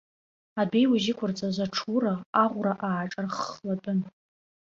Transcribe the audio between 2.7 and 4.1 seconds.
ааҿарххлатәын.